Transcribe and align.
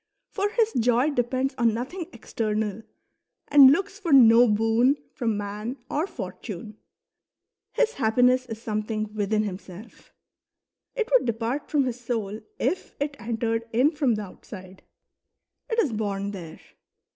For 0.31 0.49
his 0.49 0.73
joy 0.73 1.11
depends 1.11 1.53
on 1.59 1.75
nothing 1.75 2.07
external 2.11 2.81
and 3.49 3.71
looks 3.71 3.99
for 3.99 4.11
no 4.11 4.47
boon 4.47 4.97
from 5.13 5.37
man 5.37 5.77
or 5.91 6.07
fortune. 6.07 6.77
His 7.73 7.93
happiness 7.93 8.47
is 8.47 8.59
something 8.59 9.13
within 9.13 9.43
himself; 9.43 10.11
it 10.95 11.07
would 11.11 11.25
depart 11.27 11.69
from 11.69 11.83
his 11.85 11.99
soul 12.01 12.39
if 12.57 12.95
it 12.99 13.15
entered 13.19 13.69
in 13.71 13.91
from 13.91 14.15
the 14.15 14.23
outside; 14.23 14.81
it 15.69 15.77
is 15.77 15.93
born 15.93 16.31
there. 16.31 16.59